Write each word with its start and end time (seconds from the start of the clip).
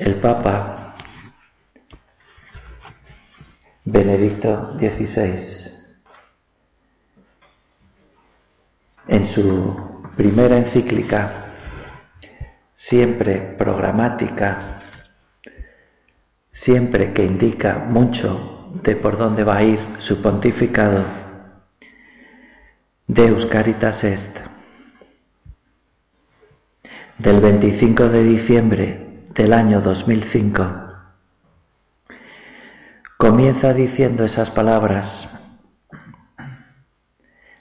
El 0.00 0.14
Papa 0.14 0.94
Benedicto 3.84 4.78
XVI 4.78 5.72
en 9.08 9.28
su 9.28 10.08
primera 10.16 10.56
encíclica, 10.56 11.52
siempre 12.76 13.56
programática, 13.58 14.80
siempre 16.50 17.12
que 17.12 17.22
indica 17.22 17.80
mucho 17.80 18.70
de 18.82 18.96
por 18.96 19.18
dónde 19.18 19.44
va 19.44 19.58
a 19.58 19.64
ir 19.64 19.80
su 19.98 20.22
pontificado, 20.22 21.04
Deus 23.06 23.44
Caritas 23.44 24.02
Est, 24.02 24.38
del 27.18 27.40
25 27.40 28.08
de 28.08 28.24
diciembre 28.24 28.99
del 29.34 29.52
año 29.52 29.80
2005, 29.80 30.66
comienza 33.16 33.72
diciendo 33.72 34.24
esas 34.24 34.50
palabras 34.50 35.28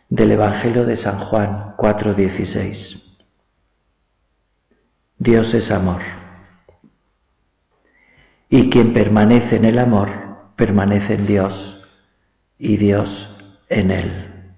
del 0.09 0.31
Evangelio 0.31 0.85
de 0.85 0.97
San 0.97 1.19
Juan 1.19 1.75
4:16. 1.77 3.17
Dios 5.19 5.53
es 5.53 5.69
amor. 5.69 6.01
Y 8.49 8.71
quien 8.71 8.93
permanece 8.93 9.57
en 9.57 9.65
el 9.65 9.77
amor, 9.77 10.09
permanece 10.55 11.13
en 11.13 11.27
Dios 11.27 11.85
y 12.57 12.77
Dios 12.77 13.29
en 13.69 13.91
él. 13.91 14.53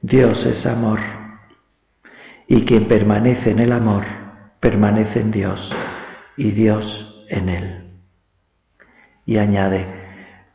Dios 0.00 0.46
es 0.46 0.64
amor. 0.64 1.00
Y 2.48 2.64
quien 2.64 2.88
permanece 2.88 3.50
en 3.50 3.58
el 3.58 3.72
amor, 3.72 4.04
permanece 4.60 5.20
en 5.20 5.30
Dios 5.30 5.74
y 6.36 6.50
Dios 6.52 7.24
en 7.28 7.48
él. 7.48 7.84
Y 9.26 9.38
añade, 9.38 9.86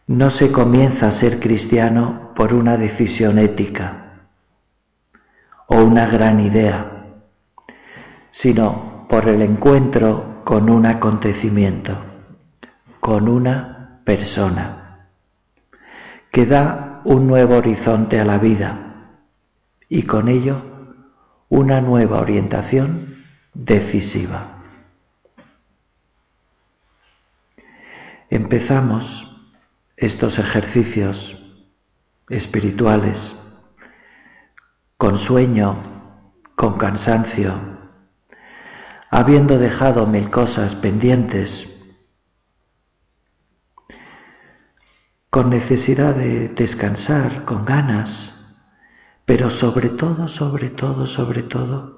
no 0.07 0.29
se 0.29 0.51
comienza 0.51 1.07
a 1.07 1.11
ser 1.11 1.39
cristiano 1.39 2.31
por 2.35 2.53
una 2.53 2.77
decisión 2.77 3.39
ética 3.39 4.27
o 5.67 5.83
una 5.83 6.05
gran 6.07 6.39
idea, 6.39 7.05
sino 8.31 9.07
por 9.09 9.27
el 9.27 9.41
encuentro 9.41 10.41
con 10.43 10.69
un 10.69 10.85
acontecimiento, 10.85 11.97
con 12.99 13.27
una 13.27 14.01
persona, 14.03 15.07
que 16.31 16.45
da 16.45 17.01
un 17.05 17.27
nuevo 17.27 17.55
horizonte 17.55 18.19
a 18.19 18.25
la 18.25 18.37
vida 18.37 18.85
y 19.89 20.03
con 20.03 20.27
ello 20.27 20.61
una 21.49 21.81
nueva 21.81 22.19
orientación 22.19 23.14
decisiva. 23.55 24.55
Empezamos 28.29 29.31
estos 29.95 30.37
ejercicios 30.37 31.41
espirituales 32.29 33.17
con 34.97 35.19
sueño, 35.19 35.77
con 36.55 36.77
cansancio, 36.77 37.53
habiendo 39.09 39.57
dejado 39.57 40.05
mil 40.05 40.29
cosas 40.29 40.75
pendientes, 40.75 41.71
con 45.29 45.49
necesidad 45.49 46.15
de 46.15 46.49
descansar, 46.49 47.45
con 47.45 47.65
ganas, 47.65 48.31
pero 49.25 49.49
sobre 49.49 49.89
todo, 49.89 50.27
sobre 50.27 50.69
todo, 50.69 51.07
sobre 51.07 51.43
todo, 51.43 51.94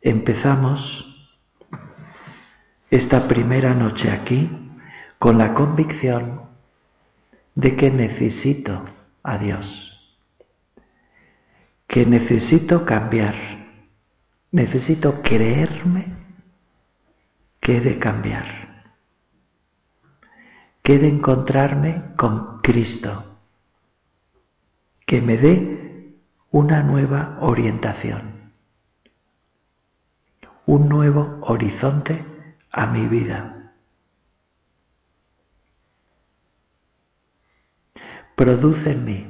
Empezamos 0.00 1.04
esta 2.88 3.26
primera 3.26 3.74
noche 3.74 4.10
aquí 4.10 4.48
con 5.18 5.38
la 5.38 5.54
convicción 5.54 6.42
de 7.56 7.74
que 7.74 7.90
necesito 7.90 8.84
a 9.24 9.38
Dios, 9.38 10.16
que 11.88 12.06
necesito 12.06 12.84
cambiar, 12.84 13.34
necesito 14.52 15.20
creerme 15.22 16.14
que 17.58 17.78
he 17.78 17.80
de 17.80 17.98
cambiar, 17.98 18.84
que 20.84 20.94
he 20.94 20.98
de 20.98 21.08
encontrarme 21.08 22.14
con 22.16 22.60
Cristo, 22.60 23.36
que 25.04 25.20
me 25.20 25.36
dé 25.36 26.14
una 26.52 26.84
nueva 26.84 27.38
orientación 27.40 28.37
un 30.68 30.86
nuevo 30.86 31.38
horizonte 31.40 32.22
a 32.70 32.84
mi 32.88 33.06
vida. 33.06 33.72
Produce 38.34 38.90
en 38.90 39.04
mí 39.06 39.26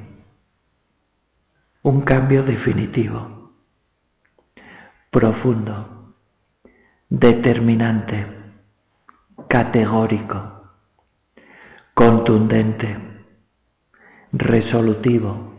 un 1.81 2.01
cambio 2.01 2.43
definitivo, 2.43 3.53
profundo, 5.11 6.13
determinante, 7.07 8.27
categórico, 9.47 10.73
contundente, 11.93 12.97
resolutivo, 14.33 15.53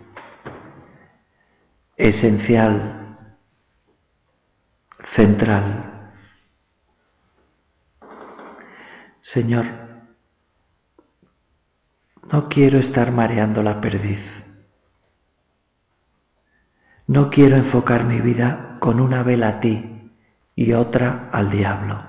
esencial, 1.96 2.99
central. 5.14 6.12
Señor, 9.22 9.66
no 12.30 12.48
quiero 12.48 12.78
estar 12.78 13.10
mareando 13.10 13.62
la 13.62 13.80
perdiz. 13.80 14.20
No 17.06 17.28
quiero 17.30 17.56
enfocar 17.56 18.04
mi 18.04 18.20
vida 18.20 18.76
con 18.78 19.00
una 19.00 19.22
vela 19.22 19.48
a 19.48 19.60
ti 19.60 20.10
y 20.54 20.72
otra 20.72 21.28
al 21.32 21.50
diablo. 21.50 22.04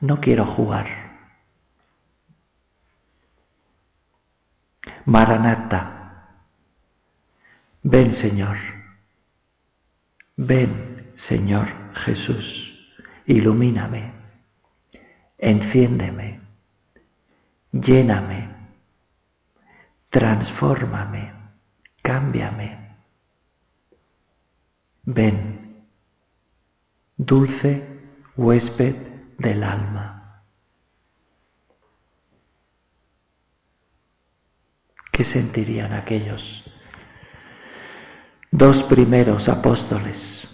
No 0.00 0.20
quiero 0.20 0.44
jugar. 0.44 1.02
Maranata, 5.04 6.26
ven 7.82 8.12
Señor, 8.12 8.56
ven 10.36 10.91
Señor 11.28 11.68
Jesús, 11.94 12.98
ilumíname, 13.26 14.12
enciéndeme, 15.38 16.40
lléname, 17.70 18.48
transfórmame, 20.10 21.32
cámbiame. 22.02 22.96
Ven, 25.04 25.84
dulce 27.16 28.00
huésped 28.36 28.96
del 29.38 29.62
alma. 29.62 30.42
¿Qué 35.12 35.22
sentirían 35.22 35.92
aquellos 35.92 36.64
dos 38.50 38.82
primeros 38.84 39.48
apóstoles? 39.48 40.51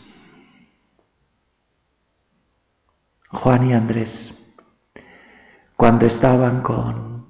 Juan 3.31 3.69
y 3.69 3.75
Andrés, 3.75 4.35
cuando 5.77 6.07
estaban 6.07 6.63
con 6.63 7.27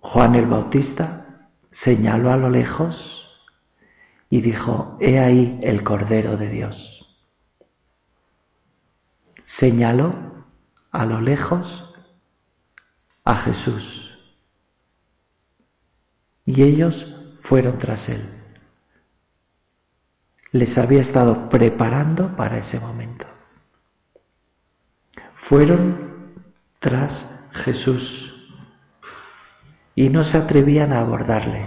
Juan 0.00 0.34
el 0.34 0.46
Bautista, 0.46 1.48
señaló 1.70 2.32
a 2.32 2.36
lo 2.36 2.48
lejos 2.48 2.96
y 4.30 4.40
dijo, 4.40 4.96
he 5.00 5.18
ahí 5.18 5.58
el 5.62 5.82
Cordero 5.82 6.36
de 6.36 6.48
Dios. 6.48 7.16
Señaló 9.44 10.14
a 10.92 11.04
lo 11.04 11.20
lejos 11.20 11.84
a 13.24 13.36
Jesús 13.36 14.18
y 16.44 16.62
ellos 16.62 17.14
fueron 17.42 17.78
tras 17.78 18.08
él. 18.08 18.32
les 20.52 20.78
había 20.78 21.02
estado 21.02 21.48
preparando 21.50 22.34
para 22.36 22.58
ese 22.58 22.80
momento. 22.80 23.26
Fueron 25.48 26.34
tras 26.80 27.12
Jesús 27.52 28.34
y 29.94 30.08
no 30.08 30.24
se 30.24 30.38
atrevían 30.38 30.92
a 30.92 31.00
abordarle. 31.00 31.66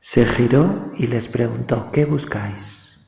Se 0.00 0.26
giró 0.26 0.92
y 0.96 1.06
les 1.06 1.28
preguntó, 1.28 1.92
¿qué 1.92 2.04
buscáis? 2.04 2.98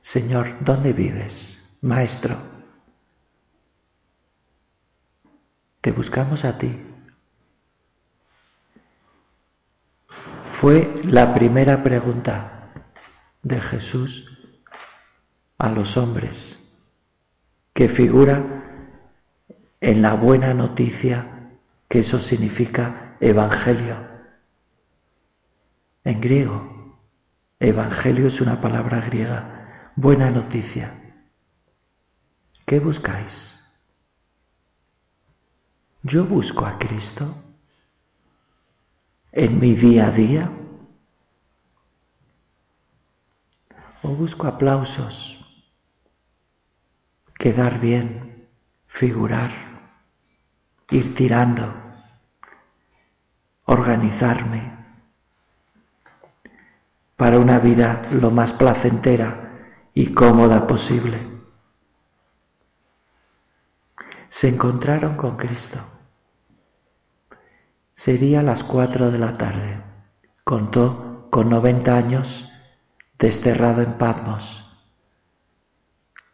Señor, 0.00 0.56
¿dónde 0.64 0.94
vives? 0.94 1.62
Maestro, 1.82 2.38
te 5.82 5.92
buscamos 5.92 6.46
a 6.46 6.56
ti. 6.56 6.80
Fue 10.62 11.02
la 11.04 11.34
primera 11.34 11.82
pregunta 11.82 12.70
de 13.42 13.60
Jesús 13.60 14.35
a 15.58 15.68
los 15.70 15.96
hombres, 15.96 16.58
que 17.72 17.88
figura 17.88 18.44
en 19.80 20.02
la 20.02 20.14
buena 20.14 20.54
noticia 20.54 21.50
que 21.88 22.00
eso 22.00 22.20
significa 22.20 23.16
evangelio. 23.20 23.96
En 26.04 26.20
griego, 26.20 26.96
evangelio 27.58 28.28
es 28.28 28.40
una 28.40 28.60
palabra 28.60 29.00
griega, 29.00 29.92
buena 29.96 30.30
noticia. 30.30 30.92
¿Qué 32.64 32.80
buscáis? 32.80 33.52
Yo 36.02 36.24
busco 36.24 36.64
a 36.64 36.78
Cristo 36.78 37.34
en 39.36 39.60
mi 39.60 39.74
día 39.74 40.06
a 40.06 40.10
día? 40.12 40.50
¿O 44.02 44.08
busco 44.08 44.46
aplausos, 44.46 45.35
quedar 47.38 47.80
bien, 47.80 48.48
figurar, 48.86 49.50
ir 50.90 51.14
tirando, 51.14 51.74
organizarme 53.64 54.72
para 57.16 57.38
una 57.38 57.58
vida 57.58 58.08
lo 58.10 58.30
más 58.30 58.52
placentera 58.52 59.52
y 59.94 60.12
cómoda 60.12 60.66
posible? 60.66 61.18
Se 64.28 64.48
encontraron 64.48 65.16
con 65.16 65.36
Cristo 65.36 65.96
Sería 67.96 68.42
las 68.42 68.62
cuatro 68.62 69.10
de 69.10 69.18
la 69.18 69.36
tarde. 69.38 69.82
Contó 70.44 71.28
con 71.30 71.48
noventa 71.48 71.96
años, 71.96 72.48
desterrado 73.18 73.82
en 73.82 73.94
Patmos, 73.94 74.65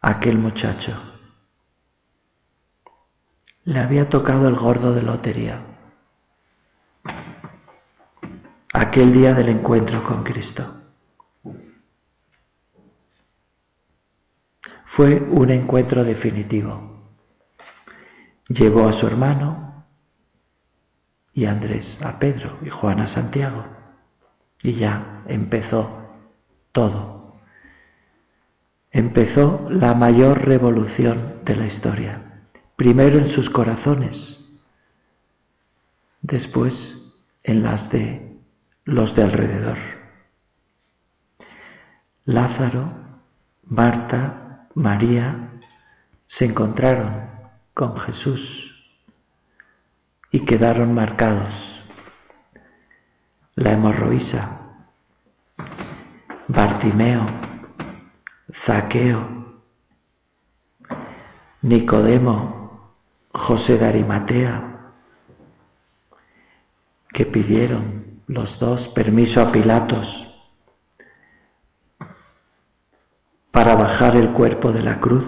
aquel 0.03 0.37
muchacho. 0.37 1.01
Le 3.63 3.79
había 3.79 4.09
tocado 4.09 4.49
el 4.49 4.55
gordo 4.55 4.93
de 4.93 5.01
lotería. 5.01 5.61
Aquel 8.73 9.13
día 9.13 9.33
del 9.33 9.47
encuentro 9.47 10.03
con 10.03 10.25
Cristo. 10.25 10.81
Fue 14.87 15.19
un 15.21 15.49
encuentro 15.49 16.03
definitivo. 16.03 17.01
Llevó 18.49 18.89
a 18.89 18.93
su 18.93 19.07
hermano, 19.07 19.85
y 21.33 21.45
Andrés 21.45 21.97
a 22.03 22.19
Pedro 22.19 22.59
y 22.61 22.69
Juan 22.69 22.99
a 22.99 23.07
Santiago. 23.07 23.65
Y 24.61 24.73
ya 24.73 25.23
empezó 25.27 26.09
todo. 26.73 27.12
Empezó 28.93 29.67
la 29.71 29.95
mayor 29.95 30.45
revolución 30.45 31.39
de 31.45 31.55
la 31.55 31.65
historia. 31.65 32.43
Primero 32.75 33.17
en 33.17 33.31
sus 33.31 33.49
corazones, 33.49 34.39
después 36.21 37.11
en 37.41 37.63
las 37.63 37.89
de 37.89 38.37
los 38.85 39.15
de 39.15 39.23
alrededor. 39.23 39.79
Lázaro, 42.25 42.93
Marta, 43.63 44.67
María 44.75 45.49
se 46.27 46.45
encontraron 46.45 47.31
con 47.73 47.97
Jesús 47.97 48.75
y 50.29 50.45
quedaron 50.45 50.93
marcados. 50.93 51.51
La 53.55 53.71
hemorroísa, 53.71 54.85
Bartimeo, 56.47 57.42
Zaqueo, 58.65 59.61
Nicodemo, 61.61 62.91
José 63.31 63.77
de 63.77 63.85
Arimatea, 63.85 64.91
que 67.09 67.25
pidieron 67.25 68.21
los 68.27 68.59
dos 68.59 68.87
permiso 68.89 69.41
a 69.41 69.51
Pilatos 69.51 70.27
para 73.51 73.75
bajar 73.75 74.15
el 74.15 74.33
cuerpo 74.33 74.71
de 74.71 74.81
la 74.81 74.99
cruz 74.99 75.25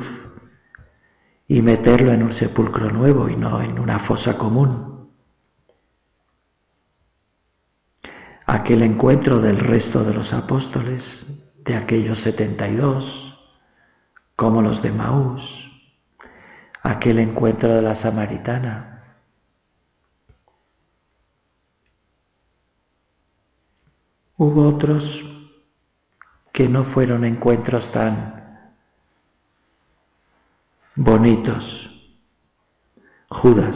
y 1.47 1.61
meterlo 1.61 2.11
en 2.11 2.23
un 2.23 2.33
sepulcro 2.33 2.91
nuevo 2.91 3.29
y 3.29 3.35
no 3.35 3.61
en 3.61 3.79
una 3.79 3.99
fosa 3.99 4.37
común. 4.37 4.95
aquel 8.45 8.83
encuentro 8.83 9.39
del 9.41 9.59
resto 9.59 10.03
de 10.03 10.13
los 10.13 10.31
apóstoles, 10.33 11.03
de 11.65 11.75
aquellos 11.75 12.19
setenta 12.19 12.67
y 12.67 12.75
dos, 12.75 13.37
como 14.35 14.61
los 14.61 14.81
de 14.83 14.91
Maús, 14.91 15.41
aquel 16.83 17.19
encuentro 17.19 17.73
de 17.73 17.81
la 17.81 17.95
samaritana. 17.95 18.91
Hubo 24.37 24.67
otros 24.67 25.03
que 26.53 26.69
no 26.69 26.83
fueron 26.83 27.25
encuentros 27.25 27.91
tan 27.91 28.69
bonitos. 30.95 31.81
Judas 33.27 33.75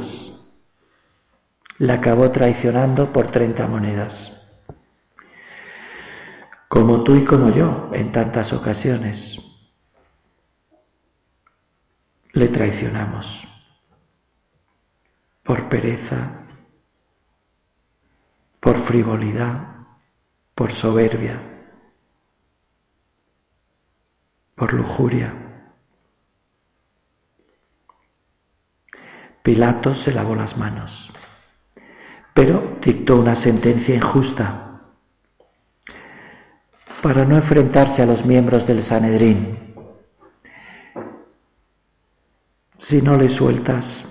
la 1.80 1.96
acabó 1.96 2.30
traicionando 2.32 3.12
por 3.12 3.32
treinta 3.32 3.68
monedas 3.68 4.39
como 6.70 7.04
tú 7.04 7.16
y 7.16 7.26
como 7.26 7.50
yo 7.50 7.90
en 7.94 8.12
tantas 8.12 8.54
ocasiones. 8.54 9.36
Le 12.32 12.48
traicionamos 12.48 13.26
por 15.44 15.68
pereza, 15.68 16.46
por 18.60 18.86
frivolidad, 18.86 19.88
por 20.54 20.72
soberbia, 20.72 21.42
por 24.56 24.74
lujuria. 24.74 25.34
Pilato 29.42 29.96
se 29.96 30.12
lavó 30.12 30.36
las 30.36 30.56
manos, 30.56 31.12
pero 32.36 32.78
dictó 32.80 33.20
una 33.20 33.36
sentencia 33.36 33.96
injusta 33.96 34.69
para 37.02 37.24
no 37.26 37.36
enfrentarse 37.36 38.02
a 38.02 38.06
los 38.06 38.26
miembros 38.26 38.68
del 38.68 38.84
Sanedrín. 38.84 39.58
Si 42.80 43.02
no 43.02 43.16
le 43.18 43.30
sueltas, 43.30 44.06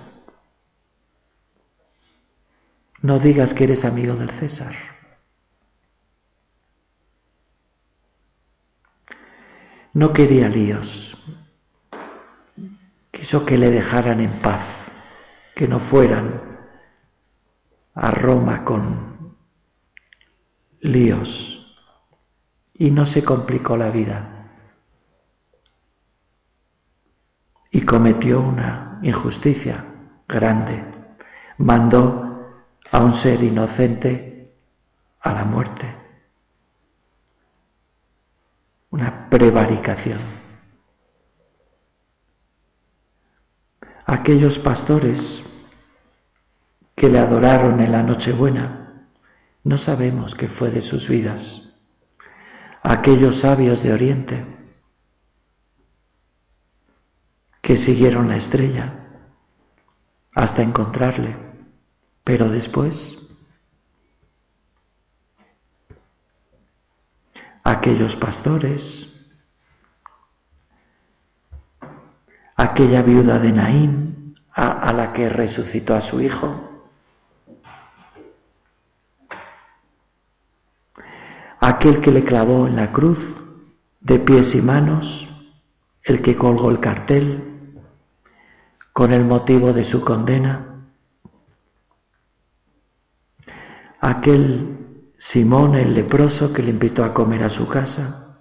no 3.01 3.19
digas 3.19 3.53
que 3.53 3.65
eres 3.65 3.85
amigo 3.85 4.15
del 4.15 4.31
César. 4.31 4.75
No 9.93 10.13
quería 10.13 10.47
líos. 10.49 11.17
Quiso 13.11 13.45
que 13.45 13.57
le 13.57 13.69
dejaran 13.69 14.21
en 14.21 14.41
paz, 14.41 14.65
que 15.55 15.67
no 15.67 15.79
fueran 15.79 16.41
a 17.95 18.11
Roma 18.11 18.63
con 18.63 19.35
líos 20.79 21.58
y 22.79 22.91
no 22.91 23.05
se 23.05 23.23
complicó 23.23 23.75
la 23.75 23.91
vida. 23.91 24.47
Y 27.71 27.81
cometió 27.81 28.39
una 28.39 28.99
injusticia 29.03 29.85
grande. 30.27 30.85
Mandó 31.57 32.63
a 32.89 33.03
un 33.03 33.15
ser 33.15 33.43
inocente 33.43 34.53
a 35.19 35.33
la 35.33 35.43
muerte. 35.43 35.93
Una 38.91 39.29
prevaricación. 39.29 40.19
Aquellos 44.05 44.57
pastores 44.59 45.43
que 46.95 47.09
le 47.09 47.19
adoraron 47.19 47.79
en 47.81 47.91
la 47.91 48.03
Nochebuena 48.03 49.05
No 49.63 49.77
sabemos 49.77 50.33
qué 50.33 50.47
fue 50.47 50.71
de 50.71 50.81
sus 50.81 51.07
vidas. 51.09 51.68
Aquellos 52.81 53.39
sabios 53.39 53.83
de 53.83 53.93
Oriente 53.93 54.45
que 57.61 57.77
siguieron 57.77 58.29
la 58.29 58.37
estrella 58.37 58.93
hasta 60.33 60.61
encontrarle, 60.61 61.35
pero 62.23 62.49
después 62.49 63.17
aquellos 67.63 68.15
pastores, 68.15 68.81
aquella 72.55 73.01
viuda 73.01 73.39
de 73.39 73.51
Naín 73.51 74.35
a, 74.51 74.71
a 74.71 74.93
la 74.93 75.13
que 75.13 75.29
resucitó 75.29 75.93
a 75.93 76.01
su 76.01 76.21
hijo, 76.21 76.68
aquel 81.69 82.01
que 82.01 82.11
le 82.11 82.23
clavó 82.23 82.67
en 82.67 82.75
la 82.75 82.91
cruz 82.91 83.19
de 84.01 84.17
pies 84.19 84.55
y 84.55 84.61
manos, 84.61 85.27
el 86.03 86.21
que 86.23 86.35
colgó 86.35 86.71
el 86.71 86.79
cartel 86.79 87.75
con 88.91 89.13
el 89.13 89.23
motivo 89.23 89.71
de 89.71 89.85
su 89.85 90.01
condena, 90.01 90.87
aquel 94.01 94.77
Simón 95.17 95.75
el 95.75 95.93
leproso 95.93 96.53
que 96.53 96.63
le 96.63 96.71
invitó 96.71 97.03
a 97.03 97.13
comer 97.13 97.43
a 97.43 97.49
su 97.49 97.67
casa, 97.67 98.39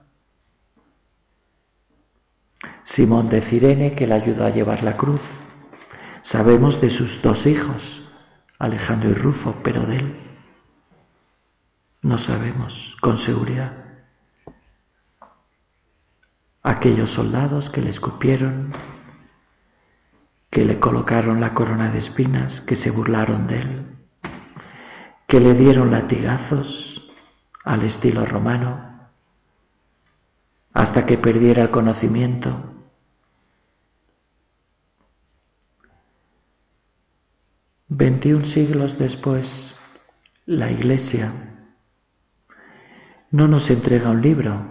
Simón 2.84 3.28
de 3.28 3.42
Cirene 3.42 3.94
que 3.94 4.06
le 4.06 4.14
ayudó 4.14 4.46
a 4.46 4.50
llevar 4.50 4.82
la 4.82 4.96
cruz. 4.96 5.20
Sabemos 6.22 6.80
de 6.80 6.88
sus 6.88 7.20
dos 7.20 7.44
hijos, 7.44 7.82
Alejandro 8.58 9.10
y 9.10 9.14
Rufo, 9.14 9.56
pero 9.62 9.84
de 9.84 9.96
él 9.96 10.27
no 12.02 12.18
sabemos 12.18 12.96
con 13.00 13.18
seguridad. 13.18 13.72
Aquellos 16.62 17.10
soldados 17.10 17.70
que 17.70 17.80
le 17.80 17.90
escupieron, 17.90 18.72
que 20.50 20.64
le 20.64 20.78
colocaron 20.80 21.40
la 21.40 21.54
corona 21.54 21.90
de 21.90 21.98
espinas, 21.98 22.60
que 22.62 22.76
se 22.76 22.90
burlaron 22.90 23.46
de 23.46 23.60
él, 23.60 23.86
que 25.26 25.40
le 25.40 25.54
dieron 25.54 25.90
latigazos 25.90 27.02
al 27.64 27.82
estilo 27.82 28.24
romano, 28.26 29.10
hasta 30.72 31.06
que 31.06 31.18
perdiera 31.18 31.62
el 31.62 31.70
conocimiento. 31.70 32.64
Veintiún 37.88 38.44
siglos 38.46 38.98
después, 38.98 39.74
la 40.46 40.70
Iglesia 40.70 41.48
no 43.30 43.46
nos 43.46 43.68
entrega 43.70 44.10
un 44.10 44.22
libro, 44.22 44.62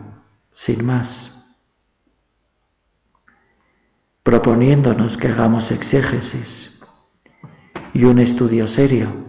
sin 0.51 0.85
más, 0.85 1.33
proponiéndonos 4.23 5.15
que 5.17 5.27
hagamos 5.27 5.71
exégesis 5.71 6.79
y 7.93 8.03
un 8.05 8.19
estudio 8.19 8.67
serio. 8.67 9.25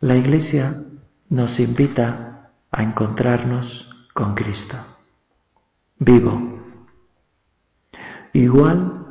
La 0.00 0.16
Iglesia 0.16 0.82
nos 1.30 1.58
invita 1.58 2.50
a 2.70 2.82
encontrarnos 2.82 3.88
con 4.12 4.34
Cristo, 4.34 4.76
vivo, 5.98 6.60
igual 8.32 9.06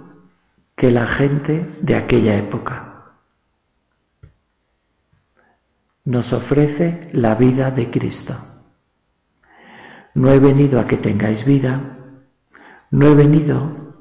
que 0.75 0.91
la 0.91 1.08
gente 1.08 1.67
de 1.82 1.96
aquella 1.96 2.38
época. 2.38 2.93
Nos 6.05 6.33
ofrece 6.33 7.10
la 7.13 7.36
vida 7.36 7.72
de 7.72 7.89
Cristo. 7.89 8.38
No 10.13 10.31
he 10.31 10.39
venido 10.39 10.79
a 10.79 10.88
que 10.88 10.98
tengáis 10.98 11.45
vida, 11.45 11.98
no 12.91 13.07
he 13.07 13.15
venido, 13.15 13.95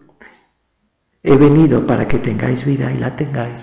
he 1.22 1.36
venido 1.36 1.86
para 1.86 2.08
que 2.08 2.18
tengáis 2.18 2.64
vida 2.64 2.92
y 2.92 2.98
la 2.98 3.16
tengáis 3.16 3.62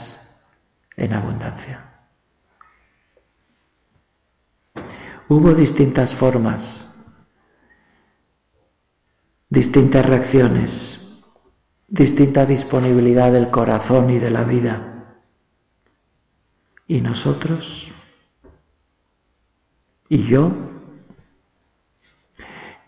en 0.96 1.14
abundancia. 1.14 1.86
Hubo 5.28 5.54
distintas 5.54 6.16
formas, 6.16 6.92
distintas 9.50 10.04
reacciones, 10.06 11.24
distinta 11.88 12.46
disponibilidad 12.48 13.32
del 13.32 13.52
corazón 13.52 14.10
y 14.10 14.18
de 14.18 14.32
la 14.32 14.44
vida. 14.44 15.16
¿Y 16.88 17.02
nosotros? 17.02 17.92
¿Y 20.10 20.26
yo? 20.26 20.52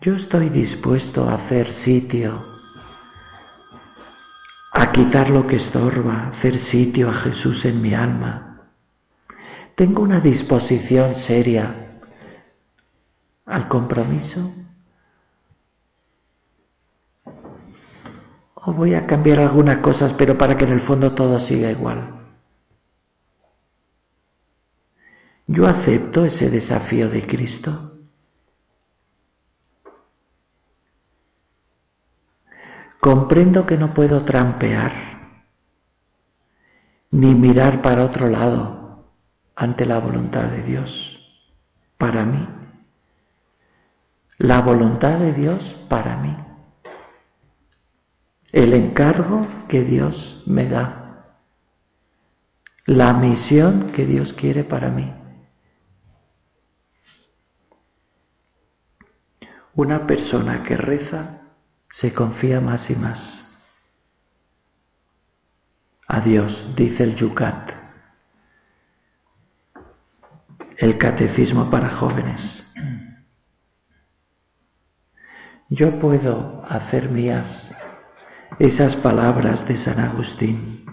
Yo 0.00 0.16
estoy 0.16 0.48
dispuesto 0.48 1.28
a 1.28 1.34
hacer 1.34 1.72
sitio, 1.72 2.44
a 4.72 4.90
quitar 4.90 5.30
lo 5.30 5.46
que 5.46 5.56
estorba, 5.56 6.30
hacer 6.30 6.58
sitio 6.58 7.08
a 7.08 7.14
Jesús 7.14 7.64
en 7.64 7.80
mi 7.80 7.94
alma. 7.94 8.62
Tengo 9.76 10.02
una 10.02 10.18
disposición 10.18 11.14
seria 11.20 12.00
al 13.46 13.68
compromiso. 13.68 14.52
O 18.54 18.72
voy 18.72 18.94
a 18.94 19.06
cambiar 19.06 19.38
algunas 19.38 19.76
cosas, 19.76 20.12
pero 20.14 20.36
para 20.36 20.56
que 20.56 20.64
en 20.64 20.72
el 20.72 20.80
fondo 20.80 21.14
todo 21.14 21.38
siga 21.38 21.70
igual. 21.70 22.21
¿Yo 25.52 25.66
acepto 25.66 26.24
ese 26.24 26.48
desafío 26.48 27.10
de 27.10 27.26
Cristo? 27.26 27.92
Comprendo 32.98 33.66
que 33.66 33.76
no 33.76 33.92
puedo 33.92 34.24
trampear 34.24 34.92
ni 37.10 37.34
mirar 37.34 37.82
para 37.82 38.06
otro 38.06 38.28
lado 38.28 39.10
ante 39.54 39.84
la 39.84 39.98
voluntad 39.98 40.44
de 40.44 40.62
Dios 40.62 41.18
para 41.98 42.24
mí. 42.24 42.48
La 44.38 44.62
voluntad 44.62 45.18
de 45.18 45.34
Dios 45.34 45.62
para 45.90 46.16
mí. 46.16 46.34
El 48.52 48.72
encargo 48.72 49.46
que 49.68 49.84
Dios 49.84 50.42
me 50.46 50.66
da. 50.66 51.26
La 52.86 53.12
misión 53.12 53.92
que 53.92 54.06
Dios 54.06 54.32
quiere 54.32 54.64
para 54.64 54.88
mí. 54.88 55.12
Una 59.74 60.06
persona 60.06 60.62
que 60.62 60.76
reza 60.76 61.40
se 61.90 62.12
confía 62.12 62.60
más 62.60 62.90
y 62.90 62.96
más. 62.96 63.38
Adiós, 66.06 66.74
dice 66.76 67.04
el 67.04 67.16
Yucat, 67.16 67.72
el 70.76 70.98
catecismo 70.98 71.70
para 71.70 71.88
jóvenes. 71.88 72.62
Yo 75.70 75.98
puedo 76.00 76.62
hacer 76.68 77.08
mías 77.08 77.70
esas 78.58 78.94
palabras 78.96 79.66
de 79.66 79.78
San 79.78 80.00
Agustín 80.00 80.84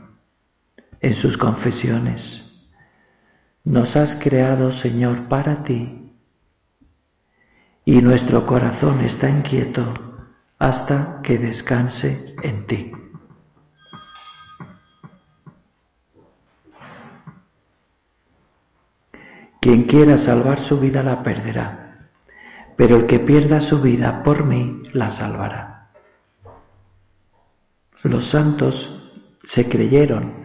en 1.01 1.15
sus 1.15 1.37
confesiones. 1.37 2.45
Nos 3.65 3.97
has 3.97 4.15
creado, 4.15 4.71
Señor, 4.71 5.27
para 5.27 5.63
ti 5.63 5.98
y 7.89 8.03
nuestro 8.03 8.45
corazón 8.45 9.01
está 9.01 9.27
inquieto 9.27 9.95
hasta 10.59 11.23
que 11.23 11.39
descanse 11.39 12.35
en 12.43 12.67
ti. 12.67 12.91
Quien 19.59 19.85
quiera 19.85 20.19
salvar 20.19 20.59
su 20.59 20.79
vida 20.79 21.01
la 21.01 21.23
perderá, 21.23 22.11
pero 22.77 22.95
el 22.95 23.07
que 23.07 23.17
pierda 23.17 23.59
su 23.59 23.81
vida 23.81 24.21
por 24.21 24.45
mí 24.45 24.83
la 24.93 25.09
salvará. 25.09 25.89
Los 28.03 28.29
santos 28.29 29.01
se 29.45 29.67
creyeron 29.67 30.43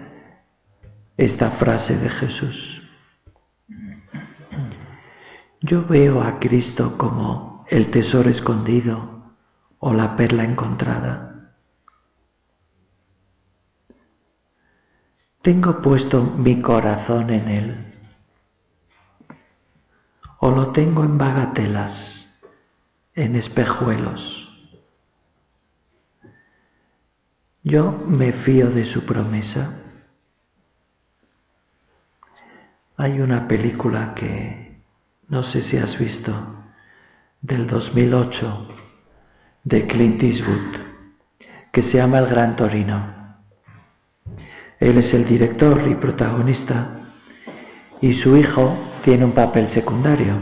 esta 1.19 1.51
frase 1.51 1.99
de 1.99 2.09
Jesús. 2.09 2.74
Yo 5.65 5.87
veo 5.87 6.21
a 6.21 6.41
Cristo 6.41 6.99
como 6.99 7.65
el 7.71 7.91
tesoro 7.91 8.29
escondido 8.29 9.33
o 9.79 9.95
la 9.95 10.15
perla 10.15 10.45
encontrada. 10.45 11.55
Tengo 15.41 15.81
puesto 15.81 16.23
mi 16.23 16.61
corazón 16.61 17.31
en 17.31 17.49
Él 17.49 17.95
o 20.41 20.51
lo 20.51 20.73
tengo 20.73 21.03
en 21.03 21.17
bagatelas, 21.17 22.29
en 23.15 23.35
espejuelos. 23.35 24.47
Yo 27.63 27.91
me 28.07 28.33
fío 28.33 28.69
de 28.69 28.85
su 28.85 29.07
promesa. 29.07 29.81
Hay 32.99 33.19
una 33.21 33.49
película 33.49 34.15
que 34.15 34.64
no 35.35 35.43
sé 35.43 35.63
si 35.63 35.77
has 35.77 35.99
visto, 35.99 36.33
del 37.41 37.67
2008, 37.67 38.69
de 39.65 39.85
Clint 39.89 40.23
Eastwood, 40.23 40.77
que 41.73 41.83
se 41.83 41.99
llama 41.99 42.21
El 42.21 42.27
Gran 42.27 42.55
Torino. 42.55 43.35
Él 44.79 44.97
es 44.97 45.13
el 45.13 45.27
director 45.27 45.89
y 45.89 45.97
protagonista 45.97 47.01
y 48.01 48.13
su 48.13 48.37
hijo 48.37 48.79
tiene 49.03 49.25
un 49.25 49.33
papel 49.33 49.67
secundario. 49.67 50.39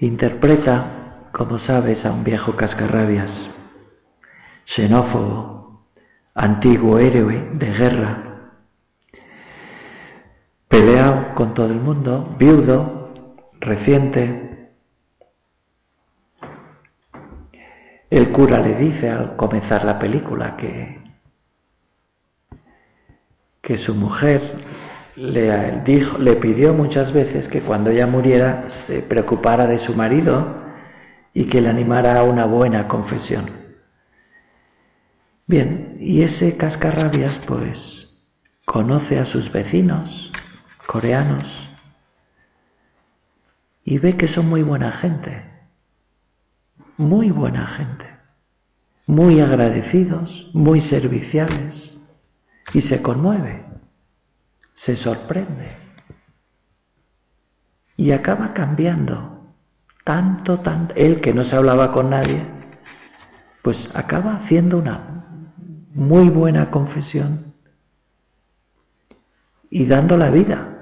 Interpreta, 0.00 1.28
como 1.30 1.60
sabes, 1.60 2.04
a 2.04 2.10
un 2.10 2.24
viejo 2.24 2.56
cascarrabias, 2.56 3.30
xenófobo, 4.64 5.84
antiguo 6.34 6.98
héroe 6.98 7.50
de 7.52 7.70
guerra, 7.72 8.33
peleado 10.74 11.36
con 11.36 11.54
todo 11.54 11.66
el 11.66 11.80
mundo, 11.80 12.34
viudo, 12.36 13.12
reciente. 13.60 14.70
El 18.10 18.32
cura 18.32 18.58
le 18.58 18.74
dice 18.74 19.08
al 19.08 19.36
comenzar 19.36 19.84
la 19.84 20.00
película 20.00 20.56
que, 20.56 21.00
que 23.62 23.76
su 23.76 23.94
mujer 23.94 24.64
le, 25.14 25.80
dijo, 25.82 26.18
le 26.18 26.34
pidió 26.34 26.74
muchas 26.74 27.12
veces 27.12 27.46
que 27.46 27.60
cuando 27.60 27.90
ella 27.90 28.08
muriera 28.08 28.68
se 28.68 29.00
preocupara 29.00 29.68
de 29.68 29.78
su 29.78 29.94
marido 29.94 30.56
y 31.32 31.44
que 31.44 31.60
le 31.60 31.68
animara 31.68 32.18
a 32.18 32.24
una 32.24 32.46
buena 32.46 32.88
confesión. 32.88 33.48
Bien, 35.46 35.98
y 36.00 36.22
ese 36.22 36.56
cascarrabias 36.56 37.38
pues 37.46 38.24
conoce 38.64 39.20
a 39.20 39.24
sus 39.24 39.52
vecinos 39.52 40.32
coreanos. 40.86 41.44
Y 43.84 43.98
ve 43.98 44.16
que 44.16 44.28
son 44.28 44.48
muy 44.48 44.62
buena 44.62 44.92
gente, 44.92 45.44
muy 46.96 47.30
buena 47.30 47.66
gente, 47.66 48.06
muy 49.06 49.40
agradecidos, 49.40 50.50
muy 50.54 50.80
serviciales. 50.80 51.98
Y 52.72 52.80
se 52.80 53.02
conmueve. 53.02 53.64
Se 54.74 54.96
sorprende. 54.96 55.76
Y 57.96 58.10
acaba 58.12 58.52
cambiando. 58.54 59.52
Tanto, 60.02 60.60
tanto, 60.60 60.94
él 60.96 61.20
que 61.20 61.32
no 61.32 61.44
se 61.44 61.56
hablaba 61.56 61.92
con 61.92 62.10
nadie, 62.10 62.46
pues 63.62 63.88
acaba 63.94 64.36
haciendo 64.36 64.78
una 64.78 65.24
muy 65.94 66.28
buena 66.28 66.70
confesión 66.70 67.54
y 69.70 69.86
dando 69.86 70.18
la 70.18 70.28
vida 70.28 70.73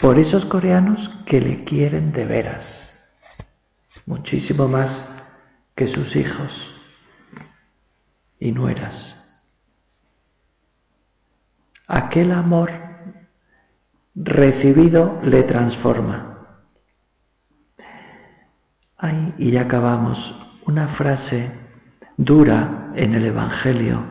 por 0.00 0.18
esos 0.18 0.44
coreanos 0.46 1.10
que 1.26 1.40
le 1.40 1.64
quieren 1.64 2.12
de 2.12 2.24
veras, 2.24 2.92
muchísimo 4.06 4.68
más 4.68 5.12
que 5.74 5.86
sus 5.86 6.14
hijos 6.16 6.50
y 8.38 8.52
nueras 8.52 9.16
aquel 11.86 12.32
amor 12.32 12.72
recibido 14.14 15.20
le 15.22 15.42
transforma. 15.42 16.32
Ay, 18.96 19.34
y 19.38 19.50
ya 19.52 19.62
acabamos, 19.62 20.40
una 20.66 20.88
frase 20.88 21.50
dura 22.16 22.92
en 22.96 23.14
el 23.14 23.26
Evangelio. 23.26 24.02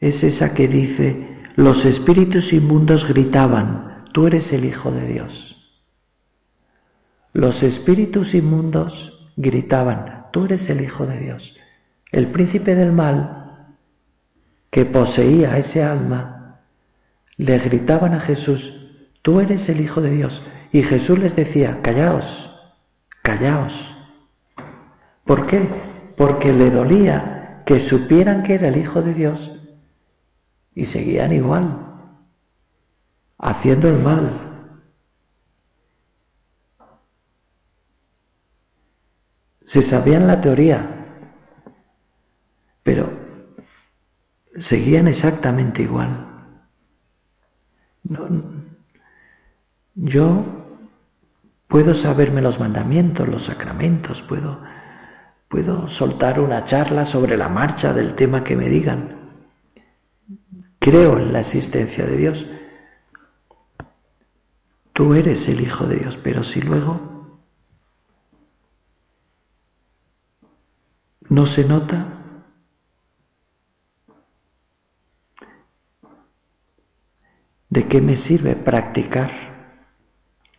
Es 0.00 0.22
esa 0.22 0.54
que 0.54 0.68
dice, 0.68 1.40
los 1.56 1.84
espíritus 1.84 2.52
inmundos 2.52 3.08
gritaban, 3.08 3.91
tú 4.12 4.26
eres 4.26 4.52
el 4.52 4.64
Hijo 4.64 4.90
de 4.90 5.06
Dios. 5.06 5.56
Los 7.32 7.62
espíritus 7.62 8.34
inmundos 8.34 9.30
gritaban, 9.36 10.26
tú 10.32 10.44
eres 10.44 10.68
el 10.68 10.82
Hijo 10.82 11.06
de 11.06 11.18
Dios. 11.18 11.56
El 12.10 12.28
príncipe 12.28 12.74
del 12.74 12.92
mal 12.92 13.42
que 14.70 14.84
poseía 14.84 15.58
ese 15.58 15.82
alma, 15.82 16.60
le 17.36 17.58
gritaban 17.58 18.14
a 18.14 18.20
Jesús, 18.20 18.90
tú 19.22 19.40
eres 19.40 19.68
el 19.68 19.80
Hijo 19.80 20.00
de 20.00 20.10
Dios. 20.10 20.42
Y 20.72 20.82
Jesús 20.82 21.18
les 21.18 21.36
decía, 21.36 21.80
callaos, 21.82 22.24
callaos. 23.22 23.72
¿Por 25.24 25.46
qué? 25.46 25.68
Porque 26.16 26.52
le 26.52 26.70
dolía 26.70 27.62
que 27.66 27.80
supieran 27.80 28.42
que 28.42 28.54
era 28.54 28.68
el 28.68 28.78
Hijo 28.78 29.02
de 29.02 29.14
Dios 29.14 29.58
y 30.74 30.86
seguían 30.86 31.32
igual, 31.32 31.91
haciendo 33.42 33.88
el 33.88 33.98
mal. 33.98 34.38
Se 39.66 39.82
sabían 39.82 40.26
la 40.26 40.40
teoría, 40.40 41.06
pero 42.82 43.10
seguían 44.60 45.08
exactamente 45.08 45.82
igual. 45.82 46.28
yo 49.94 50.44
puedo 51.68 51.94
saberme 51.94 52.42
los 52.42 52.60
mandamientos, 52.60 53.28
los 53.28 53.44
sacramentos, 53.44 54.20
puedo, 54.22 54.60
puedo 55.48 55.88
soltar 55.88 56.38
una 56.38 56.64
charla 56.64 57.06
sobre 57.06 57.36
la 57.36 57.48
marcha 57.48 57.92
del 57.92 58.14
tema 58.14 58.44
que 58.44 58.56
me 58.56 58.68
digan. 58.68 59.16
Creo 60.78 61.18
en 61.18 61.32
la 61.32 61.40
existencia 61.40 62.04
de 62.04 62.16
Dios. 62.16 62.46
Tú 64.92 65.14
eres 65.14 65.48
el 65.48 65.60
Hijo 65.60 65.86
de 65.86 65.96
Dios, 65.96 66.18
pero 66.22 66.44
si 66.44 66.60
luego 66.60 67.38
no 71.28 71.46
se 71.46 71.64
nota, 71.64 72.22
¿De 77.72 77.88
qué 77.88 78.02
me 78.02 78.18
sirve 78.18 78.54
practicar 78.54 79.30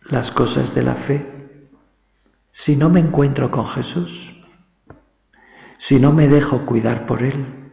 las 0.02 0.32
cosas 0.32 0.74
de 0.74 0.82
la 0.82 0.96
fe 0.96 1.68
si 2.50 2.74
no 2.74 2.88
me 2.88 2.98
encuentro 2.98 3.52
con 3.52 3.68
Jesús? 3.68 4.34
Si 5.78 6.00
no 6.00 6.12
me 6.12 6.26
dejo 6.26 6.66
cuidar 6.66 7.06
por 7.06 7.22
Él, 7.22 7.70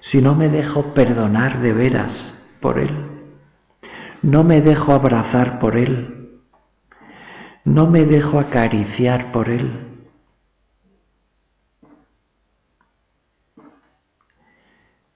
si 0.00 0.22
no 0.22 0.34
me 0.34 0.48
dejo 0.48 0.94
perdonar 0.94 1.60
de 1.60 1.74
veras 1.74 2.56
por 2.62 2.78
Él, 2.78 3.11
no 4.22 4.44
me 4.44 4.60
dejo 4.60 4.92
abrazar 4.92 5.58
por 5.58 5.76
Él, 5.76 6.30
no 7.64 7.86
me 7.86 8.04
dejo 8.04 8.38
acariciar 8.38 9.32
por 9.32 9.48
Él, 9.48 9.92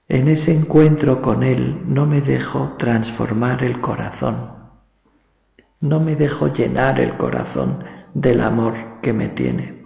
En 0.09 0.29
ese 0.29 0.53
encuentro 0.53 1.21
con 1.21 1.43
Él 1.43 1.81
no 1.85 2.05
me 2.05 2.21
dejo 2.21 2.75
transformar 2.77 3.61
el 3.61 3.81
corazón, 3.81 4.51
no 5.81 5.99
me 5.99 6.15
dejo 6.15 6.47
llenar 6.47 7.01
el 7.01 7.17
corazón 7.17 7.83
del 8.13 8.39
amor 8.39 9.01
que 9.01 9.11
me 9.11 9.27
tiene. 9.27 9.76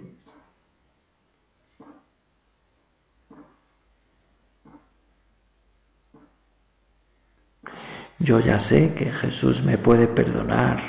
Yo 8.22 8.40
ya 8.40 8.58
sé 8.60 8.94
que 8.94 9.10
Jesús 9.12 9.62
me 9.62 9.78
puede 9.78 10.06
perdonar 10.06 10.80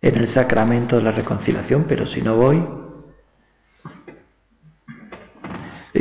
en 0.00 0.16
el 0.16 0.28
sacramento 0.28 0.96
de 0.96 1.02
la 1.02 1.12
reconciliación, 1.12 1.84
pero 1.88 2.06
si 2.06 2.22
no 2.22 2.36
voy, 2.36 2.64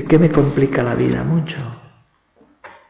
¿Qué 0.07 0.19
me 0.19 0.31
complica 0.31 0.83
la 0.83 0.95
vida 0.95 1.23
mucho? 1.23 1.57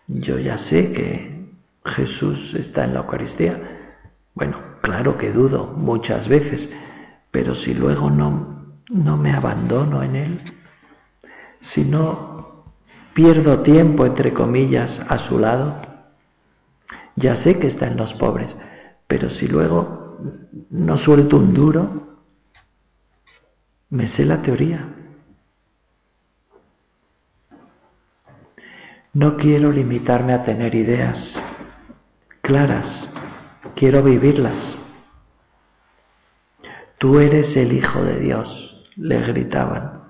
Yo 0.07 0.37
ya 0.37 0.59
sé 0.59 0.91
que 0.93 1.49
Jesús 1.83 2.53
está 2.53 2.83
en 2.83 2.93
la 2.93 2.99
Eucaristía. 2.99 3.59
Bueno, 4.35 4.59
claro 4.81 5.17
que 5.17 5.31
dudo 5.31 5.65
muchas 5.65 6.27
veces, 6.27 6.71
pero 7.31 7.55
si 7.55 7.73
luego 7.73 8.11
no, 8.11 8.75
no 8.89 9.17
me 9.17 9.33
abandono 9.33 10.03
en 10.03 10.15
Él, 10.15 10.41
si 11.61 11.85
no 11.85 12.65
pierdo 13.15 13.61
tiempo, 13.61 14.05
entre 14.05 14.31
comillas, 14.31 15.03
a 15.09 15.17
su 15.17 15.39
lado, 15.39 15.81
ya 17.17 17.35
sé 17.35 17.59
que 17.59 17.67
está 17.67 17.87
en 17.87 17.97
los 17.97 18.13
pobres, 18.13 18.55
pero 19.07 19.29
si 19.31 19.47
luego 19.47 20.17
no 20.69 20.97
suelto 20.97 21.37
un 21.37 21.53
duro, 21.53 22.19
me 23.89 24.07
sé 24.07 24.23
la 24.23 24.41
teoría. 24.41 24.87
No 29.13 29.35
quiero 29.35 29.71
limitarme 29.71 30.33
a 30.33 30.43
tener 30.43 30.75
ideas 30.75 31.35
claras, 32.41 33.11
quiero 33.75 34.03
vivirlas. 34.03 34.77
Tú 36.99 37.19
eres 37.19 37.57
el 37.57 37.73
Hijo 37.73 38.03
de 38.03 38.19
Dios, 38.19 38.85
le 38.95 39.19
gritaban. 39.21 40.03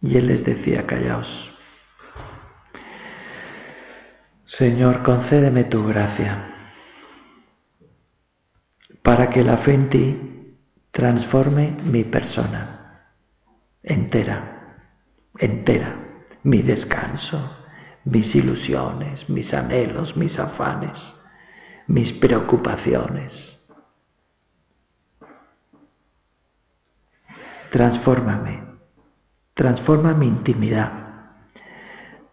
Y 0.00 0.16
él 0.16 0.28
les 0.28 0.44
decía, 0.44 0.86
callaos, 0.86 1.55
Señor, 4.46 5.02
concédeme 5.02 5.64
tu 5.64 5.84
gracia 5.84 6.54
para 9.02 9.28
que 9.28 9.42
la 9.42 9.56
fe 9.58 9.74
en 9.74 9.90
ti 9.90 10.56
transforme 10.92 11.76
mi 11.82 12.04
persona 12.04 13.02
entera, 13.82 14.84
entera, 15.38 15.96
mi 16.44 16.62
descanso, 16.62 17.56
mis 18.04 18.34
ilusiones, 18.36 19.28
mis 19.28 19.52
anhelos, 19.52 20.16
mis 20.16 20.38
afanes, 20.38 21.00
mis 21.88 22.12
preocupaciones. 22.12 23.32
Transfórmame, 27.72 28.62
transforma 29.54 30.14
mi 30.14 30.28
intimidad 30.28 31.05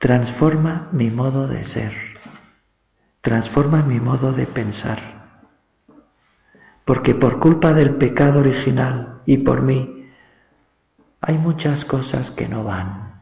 transforma 0.04 0.90
mi 0.92 1.10
modo 1.10 1.48
de 1.48 1.64
ser, 1.64 1.94
transforma 3.22 3.84
mi 3.84 4.02
modo 4.02 4.34
de 4.34 4.46
pensar. 4.46 5.00
Porque 6.84 7.16
por 7.16 7.40
culpa 7.40 7.72
del 7.72 7.96
pecado 7.96 8.42
original 8.42 9.22
y 9.26 9.38
por 9.38 9.62
mí, 9.62 10.10
hay 11.22 11.38
muchas 11.38 11.86
cosas 11.86 12.32
que 12.32 12.50
no 12.50 12.66
van, 12.66 13.22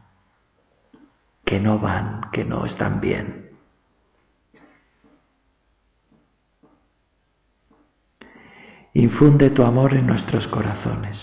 que 1.44 1.60
no 1.60 1.78
van, 1.78 2.22
que 2.32 2.44
no 2.44 2.66
están 2.66 3.00
bien. 3.00 3.52
Infunde 8.92 9.50
tu 9.50 9.62
amor 9.62 9.94
en 9.94 10.08
nuestros 10.08 10.48
corazones, 10.48 11.16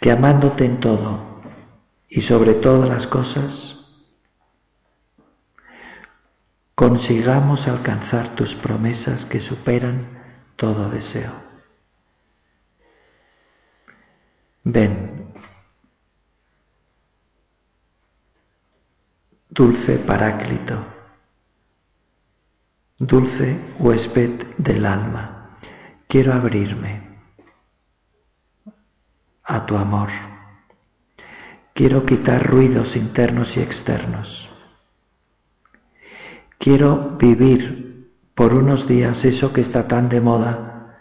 que 0.00 0.12
amándote 0.12 0.64
en 0.64 0.78
todo, 0.78 1.27
y 2.08 2.22
sobre 2.22 2.54
todas 2.54 2.88
las 2.88 3.06
cosas 3.06 3.78
consigamos 6.74 7.66
alcanzar 7.66 8.34
tus 8.36 8.54
promesas 8.54 9.24
que 9.24 9.40
superan 9.40 10.22
todo 10.56 10.88
deseo. 10.90 11.32
Ven, 14.62 15.32
dulce 19.50 19.98
Paráclito, 19.98 20.84
dulce 22.98 23.74
huésped 23.78 24.56
del 24.58 24.86
alma, 24.86 25.58
quiero 26.06 26.32
abrirme 26.32 27.18
a 29.42 29.66
tu 29.66 29.76
amor. 29.76 30.37
Quiero 31.78 32.04
quitar 32.04 32.44
ruidos 32.44 32.96
internos 32.96 33.56
y 33.56 33.60
externos. 33.60 34.48
Quiero 36.58 37.16
vivir 37.18 38.10
por 38.34 38.52
unos 38.52 38.88
días 38.88 39.24
eso 39.24 39.52
que 39.52 39.60
está 39.60 39.86
tan 39.86 40.08
de 40.08 40.20
moda, 40.20 40.96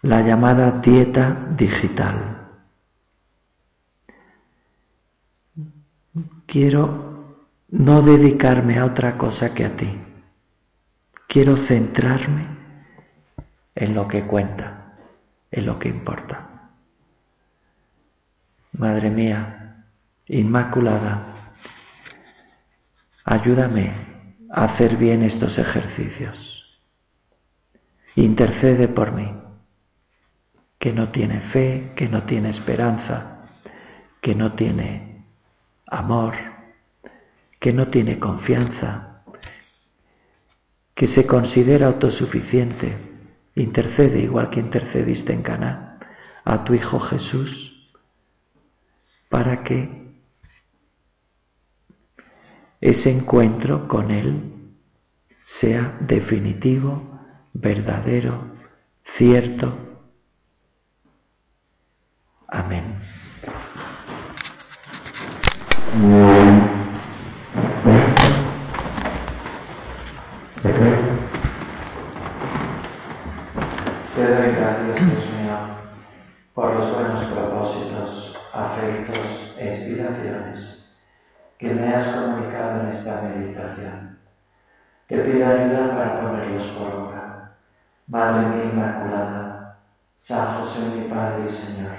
la 0.00 0.22
llamada 0.22 0.80
dieta 0.80 1.48
digital. 1.54 2.48
Quiero 6.46 7.36
no 7.68 8.00
dedicarme 8.00 8.78
a 8.78 8.86
otra 8.86 9.18
cosa 9.18 9.52
que 9.52 9.66
a 9.66 9.76
ti. 9.76 10.00
Quiero 11.28 11.58
centrarme 11.58 12.46
en 13.74 13.94
lo 13.94 14.08
que 14.08 14.26
cuenta, 14.26 14.94
en 15.50 15.66
lo 15.66 15.78
que 15.78 15.90
importa. 15.90 16.51
Madre 18.72 19.10
mía, 19.10 19.84
Inmaculada, 20.28 21.52
ayúdame 23.22 23.92
a 24.50 24.64
hacer 24.64 24.96
bien 24.96 25.22
estos 25.22 25.58
ejercicios. 25.58 26.80
Intercede 28.16 28.88
por 28.88 29.12
mí, 29.12 29.30
que 30.78 30.94
no 30.94 31.10
tiene 31.10 31.40
fe, 31.40 31.92
que 31.96 32.08
no 32.08 32.22
tiene 32.22 32.48
esperanza, 32.48 33.46
que 34.22 34.34
no 34.34 34.52
tiene 34.54 35.26
amor, 35.86 36.34
que 37.60 37.74
no 37.74 37.88
tiene 37.88 38.18
confianza, 38.18 39.22
que 40.94 41.08
se 41.08 41.26
considera 41.26 41.88
autosuficiente. 41.88 42.96
Intercede 43.54 44.20
igual 44.20 44.48
que 44.48 44.60
intercediste 44.60 45.34
en 45.34 45.42
Cana 45.42 45.98
a 46.44 46.64
tu 46.64 46.72
Hijo 46.72 47.00
Jesús 47.00 47.71
para 49.32 49.62
que 49.62 49.88
ese 52.82 53.10
encuentro 53.10 53.88
con 53.88 54.10
Él 54.10 54.52
sea 55.46 55.96
definitivo, 56.00 57.18
verdadero, 57.54 58.44
cierto. 59.16 59.74
Amén. 62.46 62.98
Te 74.14 74.22
doy 74.26 74.52
gracias, 74.52 74.94
Dios 74.94 75.26
mío, 75.40 75.56
por 76.52 76.74
los 76.74 76.92
buenos 76.92 77.24
propósitos 77.32 78.32
afectos 78.52 79.54
e 79.58 79.68
inspiraciones 79.68 80.78
que 81.62 81.72
me 81.74 81.94
has 81.94 82.10
comunicado 82.16 82.80
en 82.80 82.88
esta 82.88 83.20
meditación. 83.20 84.18
Te 85.06 85.18
pido 85.18 85.46
ayuda 85.46 85.94
para 85.94 86.20
ponerlos 86.20 86.66
por 86.72 86.90
obra. 86.90 87.52
Madre 88.08 88.48
mía 88.48 88.64
Inmaculada, 88.64 89.76
San 90.22 90.56
José 90.56 90.80
mi 90.88 91.08
Padre 91.08 91.46
y 91.48 91.54
Señor, 91.54 91.94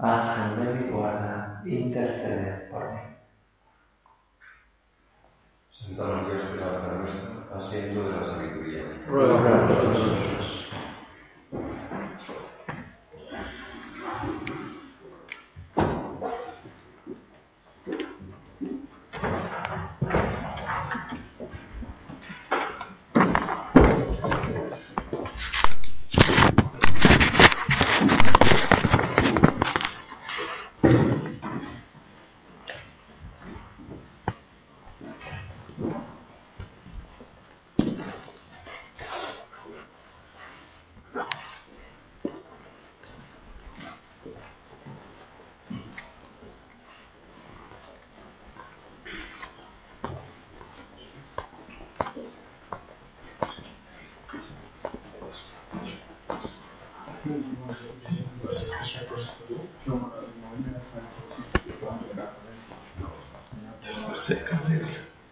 Ángel 0.00 0.56
de 0.56 0.74
mi 0.74 0.90
guarda, 0.90 1.60
intercede 1.64 2.68
por 2.68 2.90
mí. 2.90 2.98
Santa 5.70 6.02
María, 6.02 6.34
Esperanza 6.34 6.94
nuestra, 6.94 7.56
asiento 7.56 8.08
de 8.08 8.12
la 8.16 8.24
sabiduría. 8.24 8.82
Ruega 9.06 9.38
por 9.68 9.84
nosotros. 9.84 10.43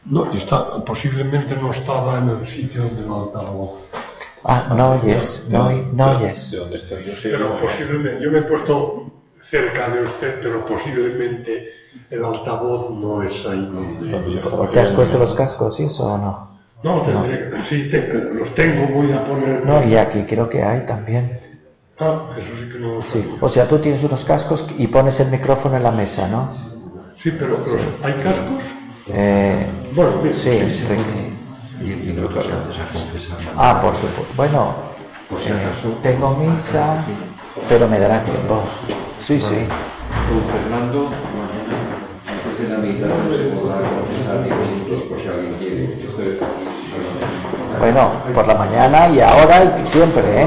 No, 0.05 0.33
está, 0.33 0.85
posiblemente 0.85 1.57
no 1.57 1.73
estaba 1.73 2.19
en 2.19 2.29
el 2.31 2.47
sitio 2.47 2.83
del 2.89 3.05
altavoz. 3.11 3.81
Ah, 4.45 4.73
no 4.77 4.91
oyes, 4.93 5.47
no, 5.49 5.71
no 5.93 6.11
oyes. 6.19 6.51
De 6.51 6.59
donde 6.59 6.77
estoy 6.77 7.05
yo, 7.05 7.15
sí, 7.15 7.29
Pero 7.31 7.39
no, 7.39 7.61
posiblemente, 7.61 8.23
yo 8.25 8.31
me 8.33 8.39
he 8.41 8.43
puesto 8.43 9.05
cerca 9.49 9.89
de 9.91 10.03
usted, 10.03 10.41
pero 10.43 10.67
posiblemente 10.67 11.69
el 12.11 12.25
altavoz 12.25 12.91
no 12.91 13.23
es 13.23 13.47
ahí 13.47 13.65
donde. 13.67 14.41
¿Te 14.73 14.81
has 14.81 14.91
puesto 14.91 15.19
los 15.19 15.35
cascos 15.35 15.79
y 15.79 15.85
eso 15.85 16.05
o 16.05 16.19
no? 16.19 16.51
No, 16.83 17.03
tendré, 17.03 17.63
sí, 17.69 17.89
te- 17.89 18.09
los 18.13 18.53
tengo, 18.57 18.89
voy 18.89 19.13
a 19.13 19.25
poner. 19.25 19.65
No, 19.65 19.85
y 19.85 19.97
aquí 19.97 20.25
creo 20.25 20.49
que 20.49 20.61
hay 20.65 20.85
también. 20.85 21.39
Ah, 22.03 22.35
eso 22.37 22.49
sí 22.57 22.69
que 22.73 22.79
no 22.79 22.95
lo 22.97 23.03
Sí, 23.03 23.21
sabía. 23.23 23.37
o 23.41 23.49
sea, 23.49 23.69
tú 23.69 23.79
tienes 23.79 24.03
unos 24.05 24.25
cascos 24.25 24.65
y 24.77 24.87
pones 24.89 25.19
el 25.21 25.29
micrófono 25.29 25.77
en 25.77 25.83
la 25.83 25.93
mesa, 25.93 26.27
¿no? 26.29 26.49
Sí, 27.23 27.31
pero 27.39 27.63
¿hay 28.03 28.13
cascos? 28.15 28.63
Eh, 29.09 29.67
Bueno, 29.95 30.19
bien, 30.23 30.35
sí, 30.35 30.51
Ricky. 30.51 31.39
Y, 31.81 32.11
y 32.11 32.13
no 32.13 32.29
te 32.29 32.39
antes 32.41 32.79
a 32.79 32.89
confesar. 32.93 33.39
Ah, 33.57 33.81
por 33.81 33.95
supuesto. 33.95 34.33
Bueno, 34.37 34.75
eh, 35.47 35.73
tengo 36.03 36.37
misa, 36.37 37.05
pero 37.69 37.89
me 37.89 37.99
dará 37.99 38.23
tiempo. 38.23 38.63
Sí, 39.21 39.41
sí. 39.41 39.55
Don 39.55 40.45
Fernando, 40.53 41.09
mañana, 41.09 41.79
después 42.27 42.59
de 42.59 42.69
la 42.69 42.79
mitad, 42.79 43.07
no 43.09 43.33
se 43.37 43.45
podrá 43.45 43.79
confesar 43.79 44.41
ni 44.41 44.51
mil 44.51 44.85
minutos, 44.85 45.03
por 45.09 45.21
si 45.21 45.29
alguien 45.29 45.55
quiere. 45.55 45.85
Esto 46.05 46.47
Bueno, 47.79 48.11
por 48.35 48.47
la 48.47 48.55
mañana 48.55 49.09
y 49.09 49.21
ahora 49.21 49.81
y 49.83 49.87
siempre, 49.87 50.43
¿eh? 50.43 50.47